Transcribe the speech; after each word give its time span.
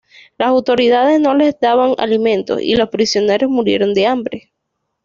Las 0.39 0.47
autoridades 0.49 1.19
no 1.21 1.35
les 1.35 1.59
daban 1.59 1.93
alimentos, 1.99 2.59
y 2.59 2.73
los 2.73 2.89
prisioneros 2.89 3.51
murieron 3.51 3.93
de 3.93 4.07
hambre. 4.07 4.51